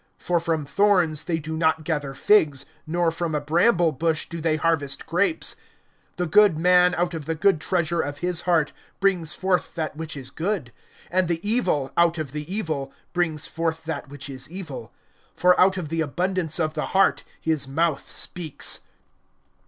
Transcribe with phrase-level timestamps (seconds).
[0.17, 4.55] For from thorns they do not gather figs, nor from a bramble bush do they
[4.55, 5.55] harvest grapes.
[6.17, 10.17] (45)The good man out of the good treasure of his heart brings forth that which
[10.17, 10.71] is good;
[11.11, 14.91] and the evil, out of the evil, brings forth that which is evil;
[15.35, 18.79] for out of the abundance of the heart his mouth speaks.